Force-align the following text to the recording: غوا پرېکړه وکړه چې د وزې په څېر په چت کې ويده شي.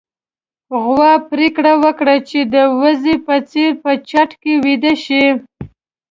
غوا 0.83 1.11
پرېکړه 1.31 1.73
وکړه 1.83 2.15
چې 2.29 2.39
د 2.53 2.55
وزې 2.79 3.15
په 3.27 3.35
څېر 3.49 3.71
په 3.83 3.91
چت 4.09 4.29
کې 4.41 4.53
ويده 4.63 4.93
شي. 5.03 5.23